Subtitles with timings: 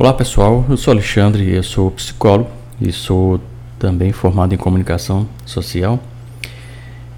[0.00, 2.50] Olá pessoal, eu sou Alexandre, eu sou psicólogo
[2.80, 3.38] e sou
[3.78, 6.00] também formado em comunicação social.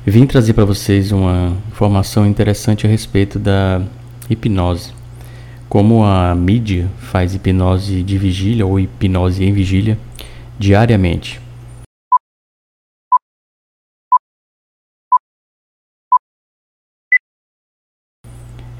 [0.05, 3.81] Vim trazer para vocês uma informação interessante a respeito da
[4.29, 4.93] hipnose.
[5.69, 9.97] Como a mídia faz hipnose de vigília ou hipnose em vigília
[10.59, 11.41] diariamente.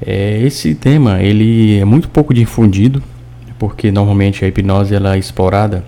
[0.05, 3.01] É, esse tema ele é muito pouco difundido,
[3.63, 5.85] porque normalmente a hipnose ela é explorada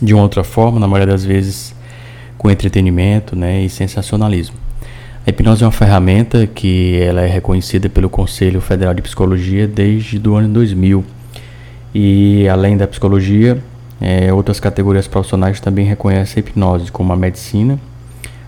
[0.00, 1.74] de uma outra forma, na maioria das vezes
[2.38, 4.56] com entretenimento né, e sensacionalismo.
[5.26, 10.26] A hipnose é uma ferramenta que ela é reconhecida pelo Conselho Federal de Psicologia desde
[10.26, 11.04] o ano 2000.
[11.94, 13.62] E além da psicologia,
[14.00, 17.78] é, outras categorias profissionais também reconhecem a hipnose, como a medicina,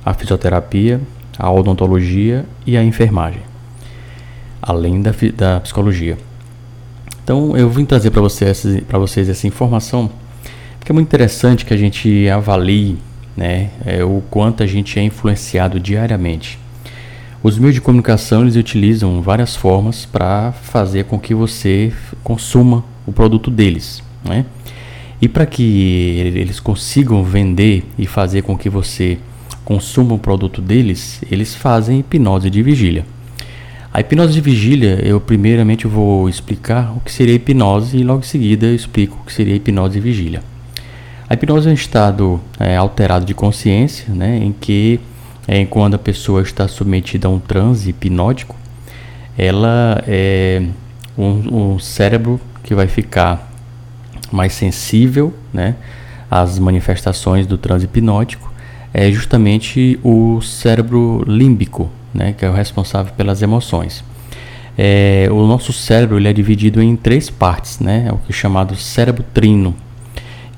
[0.02, 0.98] a fisioterapia,
[1.38, 3.52] a odontologia e a enfermagem
[4.62, 6.16] além da, da psicologia.
[7.24, 10.10] Então eu vim trazer para vocês, vocês essa informação,
[10.78, 12.98] porque é muito interessante que a gente avalie
[13.36, 16.58] né, é, o quanto a gente é influenciado diariamente.
[17.42, 21.92] Os meios de comunicação eles utilizam várias formas para fazer com que você
[22.22, 24.02] consuma o produto deles.
[24.24, 24.44] Né?
[25.20, 29.18] E para que eles consigam vender e fazer com que você
[29.64, 33.04] consuma o produto deles, eles fazem hipnose de vigília.
[33.94, 38.26] A hipnose de vigília, eu primeiramente vou explicar o que seria hipnose e logo em
[38.26, 40.42] seguida eu explico o que seria hipnose de vigília.
[41.28, 44.98] A hipnose é um estado é, alterado de consciência, né, em que
[45.46, 48.56] é, quando a pessoa está submetida a um transe hipnótico,
[49.36, 50.62] ela é
[51.18, 53.52] um, um cérebro que vai ficar
[54.32, 55.76] mais sensível né,
[56.30, 58.50] às manifestações do transe hipnótico,
[58.94, 64.04] é justamente o cérebro límbico, né, que é o responsável pelas emoções.
[64.76, 68.34] É, o nosso cérebro ele é dividido em três partes, né, é o que é
[68.34, 69.74] chamado cérebro trino,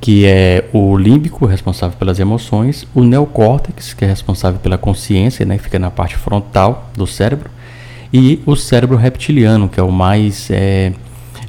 [0.00, 5.58] que é o límbico, responsável pelas emoções, o neocórtex, que é responsável pela consciência, né,
[5.58, 7.50] fica na parte frontal do cérebro,
[8.12, 10.92] e o cérebro reptiliano, que é o mais é,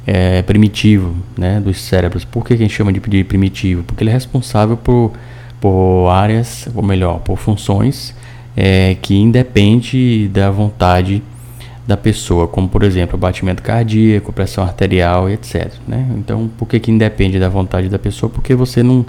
[0.04, 2.24] é, primitivo né, dos cérebros.
[2.24, 3.84] Por que a gente chama de primitivo?
[3.84, 5.12] Porque ele é responsável por,
[5.60, 8.12] por áreas, ou melhor, por funções
[8.56, 11.22] é, que independe da vontade
[11.86, 15.72] da pessoa, como por exemplo batimento cardíaco, pressão arterial, etc.
[15.86, 16.06] Né?
[16.16, 18.28] Então, por que, que independe da vontade da pessoa?
[18.28, 19.06] Porque você não,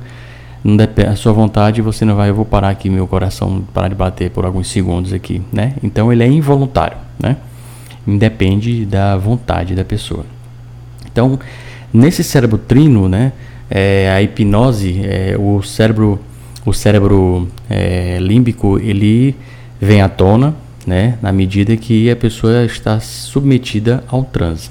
[0.63, 3.87] não depende, a sua vontade você não vai, eu vou parar aqui meu coração parar
[3.87, 5.73] de bater por alguns segundos aqui, né?
[5.81, 7.37] Então ele é involuntário, né?
[8.05, 10.25] Independe da vontade da pessoa.
[11.11, 11.39] Então,
[11.91, 13.31] nesse cérebro trino, né?
[13.69, 16.19] É, a hipnose, é, o cérebro
[16.67, 19.33] o cérebro é, límbico ele
[19.79, 20.53] vem à tona,
[20.85, 24.69] né, na medida que a pessoa está submetida ao transe.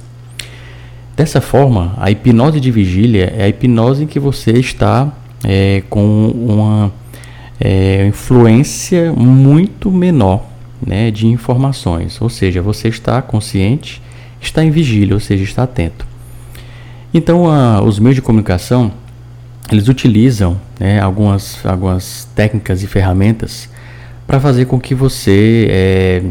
[1.16, 5.10] Dessa forma, a hipnose de vigília é a hipnose em que você está
[5.42, 6.92] é, com uma
[7.58, 10.44] é, influência muito menor
[10.86, 14.02] né, de informações, ou seja, você está consciente,
[14.38, 16.06] está em vigília, ou seja, está atento.
[17.14, 18.92] Então, a, os meios de comunicação
[19.70, 23.68] eles utilizam né, algumas, algumas técnicas e ferramentas
[24.26, 26.22] para fazer com que você é,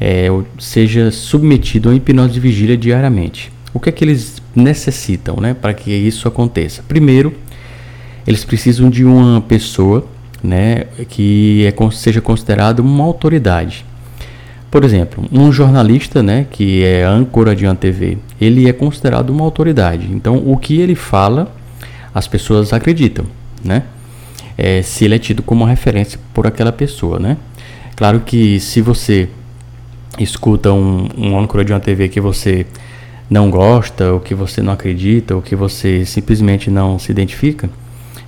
[0.00, 3.52] é, seja submetido a hipnose de vigília diariamente.
[3.72, 6.82] O que é que eles necessitam né, para que isso aconteça?
[6.86, 7.34] Primeiro,
[8.26, 10.06] eles precisam de uma pessoa
[10.42, 13.84] né, que é, seja considerada uma autoridade.
[14.70, 19.44] Por exemplo, um jornalista né, que é âncora de uma TV, ele é considerado uma
[19.44, 20.08] autoridade.
[20.10, 21.52] Então, o que ele fala
[22.16, 23.26] as pessoas acreditam,
[23.62, 23.82] né?
[24.56, 27.36] É, se ele é tido como referência por aquela pessoa, né?
[27.94, 29.28] Claro que se você
[30.18, 32.64] escuta um, um âncora de uma TV que você
[33.28, 37.68] não gosta, ou que você não acredita, ou que você simplesmente não se identifica,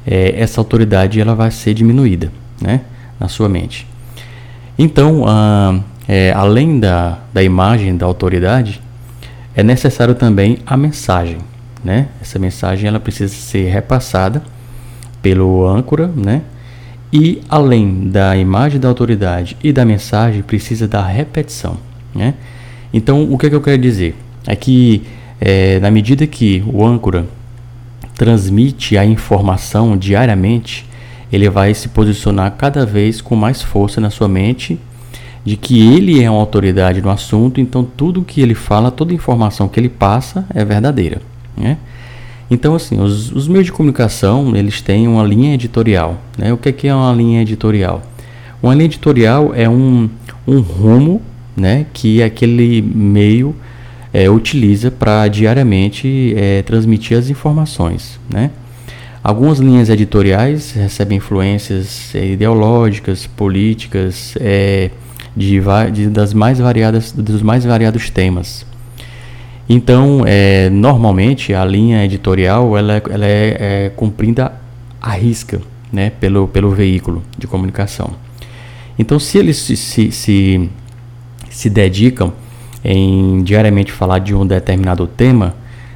[0.07, 2.83] é, essa autoridade ela vai ser diminuída, né?
[3.19, 3.87] Na sua mente.
[4.79, 8.83] Então, a, é, além da, da imagem da autoridade,
[9.57, 11.39] é necessário também a mensagem
[11.83, 12.09] né?
[12.21, 14.43] Essa mensagem ela precisa ser repassada
[15.23, 16.43] pelo âncora, né?
[17.13, 21.79] E além da imagem da autoridade e da mensagem, precisa da repetição,
[22.15, 22.35] né?
[22.93, 24.15] Então, o que, é que eu quero dizer?
[24.47, 25.03] É que,
[25.41, 27.27] é, na medida que o âncora
[28.15, 30.87] transmite a informação diariamente,
[31.33, 34.79] ele vai se posicionar cada vez com mais força na sua mente
[35.45, 39.69] de que ele é uma autoridade no assunto, então tudo que ele fala, toda informação
[39.69, 41.23] que ele passa é verdadeira.
[41.59, 41.77] Né?
[42.51, 46.19] Então, assim, os, os, meios de comunicação, eles têm uma linha editorial.
[46.37, 46.53] Né?
[46.53, 48.03] O que é, que é uma linha editorial?
[48.63, 50.09] Uma linha editorial é um,
[50.47, 51.21] um rumo
[51.57, 53.55] né, que aquele meio
[54.13, 58.19] é, utiliza para diariamente é, transmitir as informações.
[58.31, 58.51] Né?
[59.23, 64.91] Algumas linhas editoriais recebem influências é, ideológicas, políticas, é,
[65.37, 65.61] de,
[65.93, 68.65] de, das mais variadas, dos mais variados temas.
[69.69, 73.57] Então, é, normalmente a linha editorial ela, é, ela é,
[73.87, 74.53] é cumprida
[75.01, 75.61] à risca
[75.93, 78.13] né, pelo, pelo veículo de comunicação.
[78.99, 80.71] Então, se eles se, se, se,
[81.51, 82.33] se dedicam
[82.83, 85.55] em diariamente falar de um determinado tema,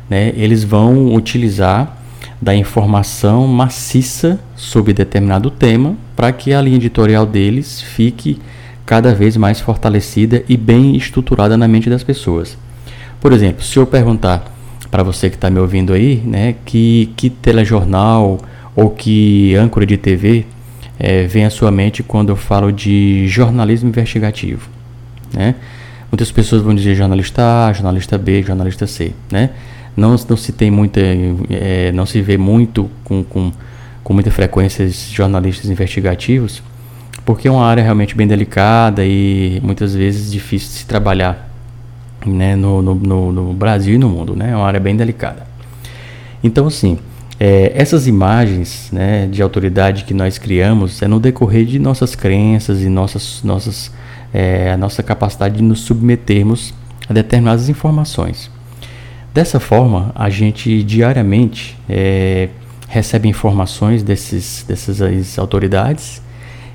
[0.08, 1.98] né, eles vão utilizar
[2.40, 8.38] da informação maciça sobre determinado tema para que a linha editorial deles fique
[8.84, 12.58] cada vez mais fortalecida e bem estruturada na mente das pessoas.
[13.22, 14.52] Por exemplo, se eu perguntar
[14.90, 18.40] para você que está me ouvindo aí, né, que, que telejornal
[18.74, 20.44] ou que âncora de TV
[20.98, 24.68] é, vem à sua mente quando eu falo de jornalismo investigativo,
[25.32, 25.54] né?
[26.10, 29.50] Muitas pessoas vão dizer jornalista A, jornalista B, jornalista C, né?
[29.96, 31.00] Não, não se tem muita,
[31.48, 33.52] é, não se vê muito com, com,
[34.02, 36.60] com muita frequência jornalistas investigativos,
[37.24, 41.51] porque é uma área realmente bem delicada e muitas vezes difícil de se trabalhar
[42.26, 44.50] né, no, no, no, no Brasil e no mundo, né?
[44.50, 45.46] É uma área bem delicada.
[46.42, 46.98] Então, assim,
[47.38, 52.82] é, essas imagens né, de autoridade que nós criamos é no decorrer de nossas crenças
[52.82, 53.90] e nossas, nossas
[54.32, 56.72] é, a nossa capacidade de nos submetermos
[57.08, 58.50] a determinadas informações.
[59.34, 62.48] Dessa forma, a gente diariamente é,
[62.88, 66.22] recebe informações desses, dessas autoridades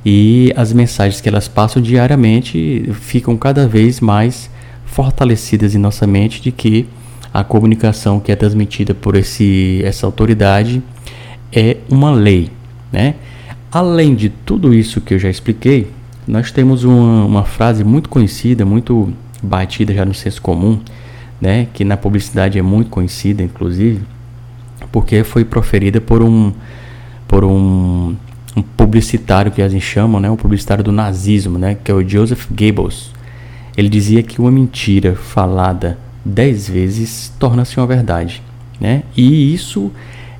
[0.06, 4.50] e as mensagens que elas passam diariamente ficam cada vez mais
[4.98, 6.88] fortalecidas em nossa mente de que
[7.32, 10.82] a comunicação que é transmitida por esse, essa autoridade
[11.54, 12.50] é uma lei.
[12.92, 13.14] Né?
[13.72, 15.92] Além de tudo isso que eu já expliquei,
[16.28, 19.14] nós temos uma, uma frase muito conhecida, muito
[19.44, 20.80] batida já no senso comum,
[21.40, 24.02] né, que na publicidade é muito conhecida, inclusive,
[24.92, 26.52] porque foi proferida por um
[27.28, 28.16] por um,
[28.56, 32.48] um publicitário que assim chamam, né, um publicitário do nazismo, né, que é o Joseph
[32.50, 33.16] Goebbels.
[33.78, 38.42] Ele dizia que uma mentira falada dez vezes torna-se uma verdade,
[38.82, 39.04] né?
[39.16, 39.92] E isso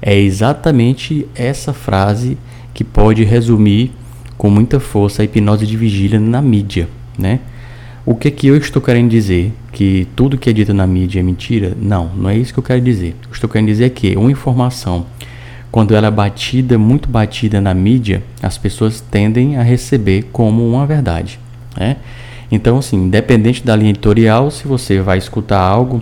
[0.02, 2.38] é exatamente essa frase
[2.74, 3.92] que pode resumir
[4.38, 7.40] com muita força a hipnose de vigília na mídia, né?
[8.06, 9.52] O que que eu estou querendo dizer?
[9.72, 11.76] Que tudo que é dito na mídia é mentira?
[11.80, 13.16] Não, não é isso que eu quero dizer.
[13.26, 15.06] Eu estou querendo dizer que uma informação,
[15.70, 20.86] quando ela é batida, muito batida na mídia, as pessoas tendem a receber como uma
[20.86, 21.38] verdade,
[21.78, 21.98] né?
[22.52, 26.02] Então, assim, independente da linha editorial, se você vai escutar algo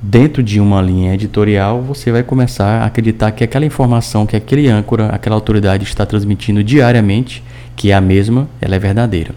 [0.00, 4.68] dentro de uma linha editorial, você vai começar a acreditar que aquela informação que aquele
[4.68, 7.42] âncora, aquela autoridade está transmitindo diariamente,
[7.76, 9.34] que é a mesma, ela é verdadeira.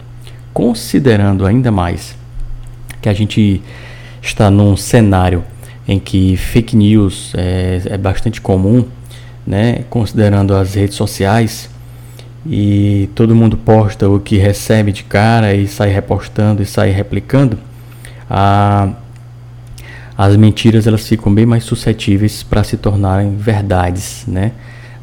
[0.52, 2.16] Considerando ainda mais
[3.00, 3.62] que a gente
[4.20, 5.44] está num cenário
[5.86, 8.84] em que fake news é, é bastante comum,
[9.46, 9.84] né?
[9.88, 11.70] considerando as redes sociais,
[12.48, 17.58] e todo mundo posta o que recebe de cara e sai repostando e sai replicando,
[18.28, 18.90] a
[20.18, 24.52] as mentiras elas ficam bem mais suscetíveis para se tornarem verdades, né?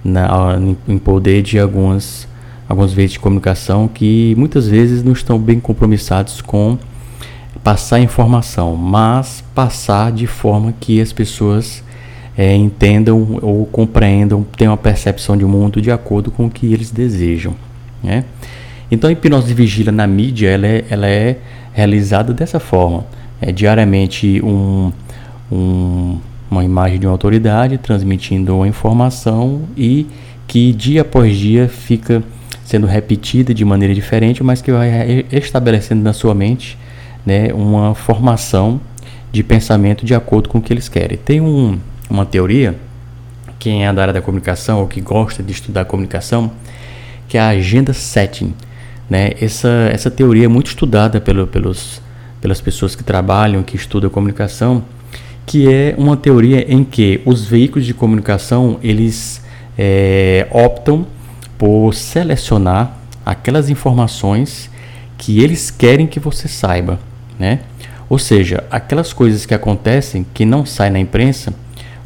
[0.04, 0.58] Na,
[0.88, 2.28] em poder de algumas
[2.68, 6.78] alguns veios de comunicação que muitas vezes não estão bem compromissados com
[7.64, 11.84] passar informação, mas passar de forma que as pessoas
[12.38, 16.92] é, entendam ou compreendam, tenham uma percepção de mundo de acordo com o que eles
[16.92, 17.56] desejam.
[18.04, 18.26] Né?
[18.92, 21.38] Então a hipnose de vigília na mídia ela é, ela é
[21.74, 23.06] realizada dessa forma.
[23.42, 24.92] É diariamente um,
[25.52, 30.08] um, uma imagem de uma autoridade transmitindo uma informação e
[30.48, 32.24] que dia após dia fica
[32.64, 36.78] sendo repetida de maneira diferente, mas que vai estabelecendo na sua mente
[37.26, 38.80] né, uma formação
[39.32, 41.18] de pensamento de acordo com o que eles querem.
[41.18, 41.78] Tem um,
[42.14, 42.76] uma teoria,
[43.58, 46.52] quem é da área da comunicação ou que gosta de estudar comunicação,
[47.28, 48.54] que é a agenda setting.
[49.10, 49.32] Né?
[49.42, 52.02] Essa, essa teoria é muito estudada pelo, pelos,
[52.40, 54.84] pelas pessoas que trabalham, que estudam comunicação,
[55.46, 59.42] que é uma teoria em que os veículos de comunicação eles
[59.78, 61.08] é, optam
[61.58, 64.70] por selecionar aquelas informações
[65.18, 67.00] que eles querem que você saiba,
[67.40, 67.62] né?
[68.10, 71.54] Ou seja, aquelas coisas que acontecem que não saem na imprensa,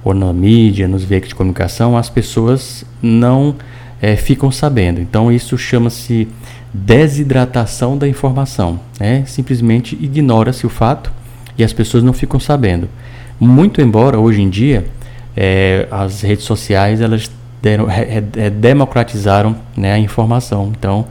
[0.07, 3.55] ou na mídia, nos veículos de comunicação, as pessoas não
[4.01, 5.01] é, ficam sabendo.
[5.01, 6.29] Então isso chama-se
[6.73, 8.79] desidratação da informação.
[8.97, 9.25] Né?
[9.25, 11.11] Simplesmente ignora-se o fato
[11.57, 12.87] e as pessoas não ficam sabendo.
[13.37, 14.85] Muito embora hoje em dia
[15.35, 17.29] é, as redes sociais elas
[17.61, 20.71] deram, é, democratizaram né, a informação.
[20.77, 21.05] Então,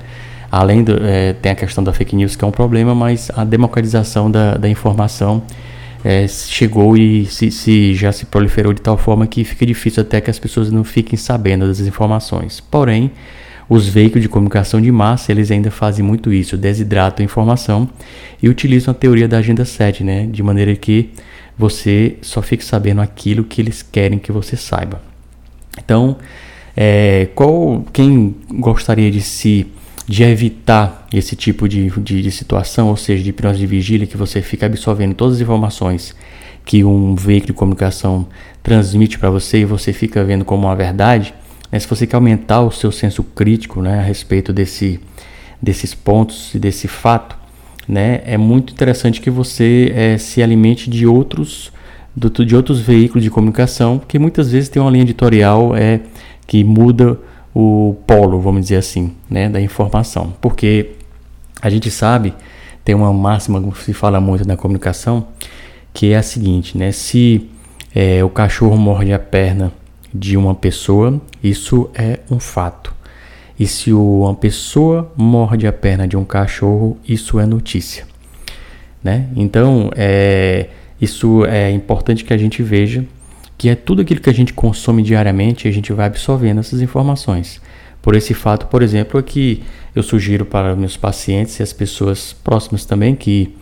[0.50, 0.94] além do,
[1.42, 4.70] tem a questão da fake news que é um problema, mas a democratização da, da
[4.70, 5.42] informação
[6.04, 10.20] é, chegou e se, se, já se proliferou de tal forma que fica difícil até
[10.20, 12.60] que as pessoas não fiquem sabendo das informações.
[12.60, 13.10] Porém,
[13.68, 17.88] os veículos de comunicação de massa, eles ainda fazem muito isso, desidratam a informação
[18.42, 21.10] e utilizam a teoria da agenda 7, né, de maneira que
[21.58, 25.00] você só fique sabendo aquilo que eles querem que você saiba.
[25.78, 26.16] Então,
[26.76, 29.66] é, qual, quem gostaria de se
[30.06, 34.16] de evitar esse tipo de, de, de, situação, ou seja, de hipnose de vigília, que
[34.16, 36.14] você fica absorvendo todas as informações
[36.64, 38.26] que um veículo de comunicação
[38.62, 41.34] transmite para você e você fica vendo como uma verdade,
[41.70, 45.00] né, se você quer aumentar o seu senso crítico né, a respeito desse,
[45.60, 47.36] desses pontos e desse fato,
[47.88, 51.72] né, é muito interessante que você é, se alimente de outros,
[52.16, 56.00] de outros veículos de comunicação, que muitas vezes tem uma linha editorial é,
[56.46, 57.18] que muda
[57.58, 60.34] o polo, vamos dizer assim, né, da informação.
[60.42, 60.90] Porque
[61.62, 62.34] a gente sabe,
[62.84, 65.28] tem uma máxima que se fala muito na comunicação,
[65.94, 67.48] que é a seguinte, né, se
[67.94, 69.72] é, o cachorro morde a perna
[70.12, 72.94] de uma pessoa, isso é um fato.
[73.58, 78.06] E se uma pessoa morde a perna de um cachorro, isso é notícia.
[79.02, 79.28] Né?
[79.34, 80.68] Então, é,
[81.00, 83.02] isso é importante que a gente veja
[83.58, 87.60] que é tudo aquilo que a gente consome diariamente, a gente vai absorvendo essas informações.
[88.02, 89.62] Por esse fato, por exemplo, é que
[89.94, 93.54] eu sugiro para meus pacientes e as pessoas próximas também que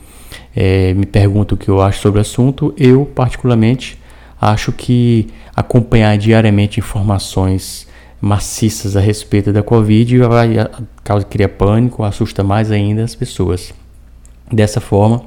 [0.55, 3.99] é, me perguntam o que eu acho sobre o assunto, eu particularmente
[4.41, 7.87] acho que acompanhar diariamente informações
[8.21, 10.57] maciças a respeito da Covid vai
[11.03, 13.73] causa cria pânico, assusta mais ainda as pessoas.
[14.51, 15.25] Dessa forma,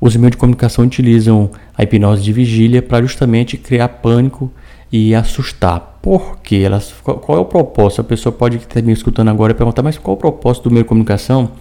[0.00, 4.50] os meios de comunicação utilizam a hipnose de vigília para justamente criar pânico
[4.90, 5.98] e assustar.
[6.00, 6.62] Por quê?
[6.64, 8.00] Elas, qual é o propósito?
[8.00, 10.72] A pessoa pode estar me escutando agora e perguntar, mas qual é o propósito do
[10.72, 11.52] meio de comunicação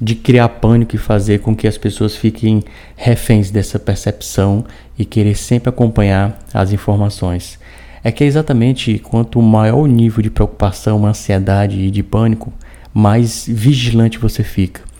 [0.00, 2.62] de criar pânico e fazer com que as pessoas fiquem
[2.96, 4.64] reféns dessa percepção
[4.98, 7.58] e querer sempre acompanhar as informações?
[8.04, 12.52] É que é exatamente quanto maior o nível de preocupação, ansiedade e de pânico,
[12.94, 14.91] mais vigilante você fica.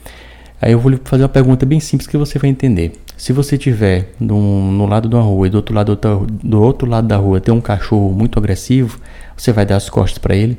[0.62, 2.92] Aí eu vou lhe fazer uma pergunta bem simples que você vai entender.
[3.16, 5.98] Se você tiver no, no lado de uma rua e do outro lado,
[6.40, 9.00] do outro lado da rua tem um cachorro muito agressivo,
[9.36, 10.56] você vai dar as costas para ele?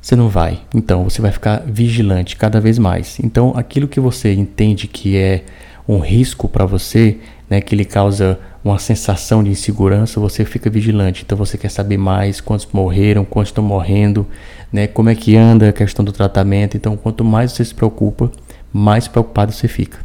[0.00, 0.60] Você não vai.
[0.74, 3.18] Então você vai ficar vigilante cada vez mais.
[3.20, 5.44] Então aquilo que você entende que é
[5.86, 7.18] um risco para você,
[7.50, 11.22] né, que lhe causa uma sensação de insegurança, você fica vigilante.
[11.22, 14.26] Então você quer saber mais quantos morreram, quantos estão morrendo,
[14.72, 16.78] né, como é que anda a questão do tratamento.
[16.78, 18.30] Então quanto mais você se preocupa,
[18.76, 19.98] mais preocupado você fica.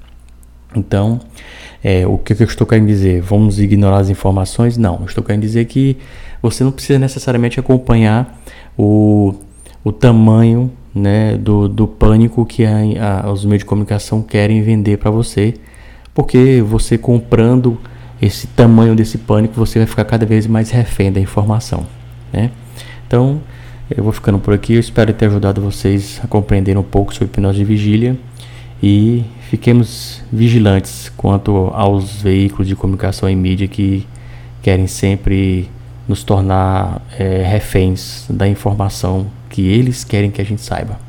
[0.75, 1.19] Então,
[1.83, 3.21] é, o que, que eu estou querendo dizer?
[3.21, 4.77] Vamos ignorar as informações?
[4.77, 5.97] Não, eu estou querendo dizer que
[6.41, 8.41] você não precisa necessariamente acompanhar
[8.77, 9.35] o,
[9.83, 14.97] o tamanho né, do, do pânico que a, a, os meios de comunicação querem vender
[14.97, 15.53] para você,
[16.13, 17.77] porque você comprando
[18.21, 21.85] esse tamanho desse pânico, você vai ficar cada vez mais refém da informação.
[22.31, 22.51] Né?
[23.07, 23.41] Então,
[23.89, 24.75] eu vou ficando por aqui.
[24.75, 28.15] Eu espero ter ajudado vocês a compreender um pouco sobre hipnose de vigília
[28.81, 34.07] e fiquemos vigilantes quanto aos veículos de comunicação e mídia que
[34.61, 35.69] querem sempre
[36.07, 40.99] nos tornar é, reféns da informação que eles querem que a gente saiba.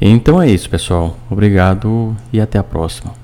[0.00, 1.16] Então é isso, pessoal.
[1.30, 3.21] Obrigado e até a próxima.